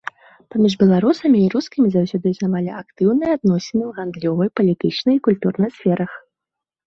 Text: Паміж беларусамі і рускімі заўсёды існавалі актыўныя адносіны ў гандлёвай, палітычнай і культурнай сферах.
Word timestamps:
Паміж 0.53 0.73
беларусамі 0.83 1.39
і 1.43 1.49
рускімі 1.53 1.89
заўсёды 1.95 2.27
існавалі 2.31 2.71
актыўныя 2.81 3.31
адносіны 3.39 3.83
ў 3.85 3.91
гандлёвай, 3.97 4.49
палітычнай 4.61 5.15
і 5.19 5.23
культурнай 5.27 5.69
сферах. 5.77 6.11